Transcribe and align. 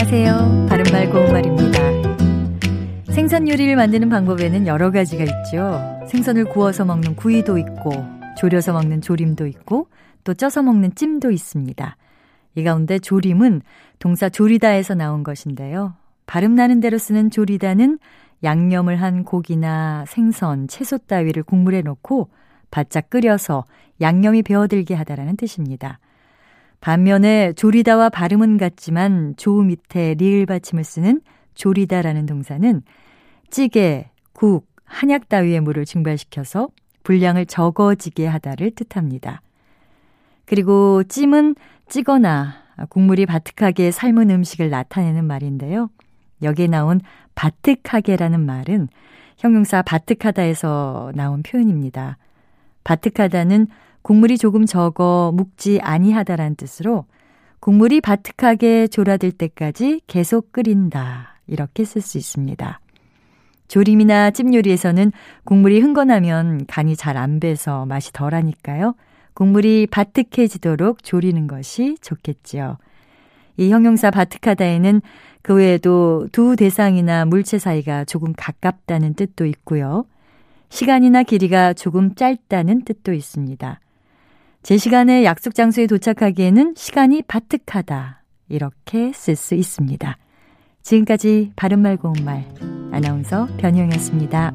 안녕하세요. 0.00 0.66
바른말 0.68 1.10
고운말입니다. 1.10 1.78
생선 3.12 3.48
요리를 3.48 3.74
만드는 3.74 4.08
방법에는 4.08 4.68
여러 4.68 4.92
가지가 4.92 5.24
있죠. 5.24 5.80
생선을 6.08 6.44
구워서 6.44 6.84
먹는 6.84 7.16
구이도 7.16 7.58
있고, 7.58 7.90
조려서 8.36 8.74
먹는 8.74 9.00
조림도 9.00 9.48
있고, 9.48 9.88
또 10.22 10.34
쪄서 10.34 10.62
먹는 10.62 10.94
찜도 10.94 11.32
있습니다. 11.32 11.96
이 12.54 12.62
가운데 12.62 13.00
조림은 13.00 13.62
동사 13.98 14.28
조리다에서 14.28 14.94
나온 14.94 15.24
것인데요. 15.24 15.94
발음 16.26 16.54
나는 16.54 16.78
대로 16.78 16.96
쓰는 16.96 17.32
조리다는 17.32 17.98
양념을 18.44 19.02
한 19.02 19.24
고기나 19.24 20.04
생선, 20.06 20.68
채소 20.68 20.98
따위를 20.98 21.42
국물에 21.42 21.82
넣고 21.82 22.28
바짝 22.70 23.10
끓여서 23.10 23.64
양념이 24.00 24.44
배어들게 24.44 24.94
하다라는 24.94 25.36
뜻입니다. 25.36 25.98
반면에 26.80 27.52
조리다와 27.54 28.08
발음은 28.08 28.56
같지만 28.56 29.34
조 29.36 29.62
밑에 29.62 30.14
리을 30.14 30.46
받침을 30.46 30.84
쓰는 30.84 31.20
조리다라는 31.54 32.26
동사는 32.26 32.82
찌개, 33.50 34.10
국, 34.32 34.66
한약 34.84 35.28
따위의 35.28 35.60
물을 35.60 35.84
증발시켜서 35.84 36.68
분량을 37.02 37.46
적어지게 37.46 38.26
하다를 38.26 38.72
뜻합니다. 38.72 39.42
그리고 40.44 41.02
찜은 41.04 41.56
찌거나 41.88 42.54
국물이 42.88 43.26
바특하게 43.26 43.90
삶은 43.90 44.30
음식을 44.30 44.70
나타내는 44.70 45.24
말인데요. 45.24 45.90
여기에 46.42 46.68
나온 46.68 47.00
바특하게라는 47.34 48.44
말은 48.44 48.88
형용사 49.36 49.82
바특하다에서 49.82 51.12
나온 51.14 51.42
표현입니다. 51.42 52.18
바특하다는 52.84 53.66
국물이 54.08 54.38
조금 54.38 54.64
적어 54.64 55.32
묵지 55.34 55.80
아니하다라는 55.82 56.56
뜻으로 56.56 57.04
국물이 57.60 58.00
바특하게 58.00 58.86
졸아들 58.86 59.30
때까지 59.30 60.00
계속 60.06 60.50
끓인다. 60.50 61.36
이렇게 61.46 61.84
쓸 61.84 62.00
수 62.00 62.16
있습니다. 62.16 62.80
조림이나 63.68 64.30
찜 64.30 64.54
요리에서는 64.54 65.12
국물이 65.44 65.80
흥건하면 65.80 66.64
간이 66.66 66.96
잘 66.96 67.18
안 67.18 67.38
배서 67.38 67.84
맛이 67.84 68.10
덜하니까요. 68.14 68.94
국물이 69.34 69.86
바특해지도록 69.90 71.04
조리는 71.04 71.46
것이 71.46 71.98
좋겠지요. 72.00 72.78
이 73.58 73.70
형용사 73.70 74.10
바특하다에는 74.10 75.02
그 75.42 75.56
외에도 75.56 76.28
두 76.32 76.56
대상이나 76.56 77.26
물체 77.26 77.58
사이가 77.58 78.06
조금 78.06 78.32
가깝다는 78.34 79.12
뜻도 79.12 79.44
있고요. 79.44 80.06
시간이나 80.70 81.24
길이가 81.24 81.74
조금 81.74 82.14
짧다는 82.14 82.86
뜻도 82.86 83.12
있습니다. 83.12 83.80
제 84.68 84.76
시간에 84.76 85.24
약속 85.24 85.54
장소에 85.54 85.86
도착하기에는 85.86 86.74
시간이 86.76 87.22
바특하다. 87.22 88.22
이렇게 88.50 89.12
쓸 89.14 89.34
수 89.34 89.54
있습니다. 89.54 90.18
지금까지 90.82 91.52
바른말 91.56 91.96
고운말 91.96 92.44
아나운서 92.92 93.48
변희영이었습니다. 93.56 94.52